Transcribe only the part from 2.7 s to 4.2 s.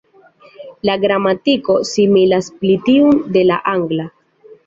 tiun de la angla.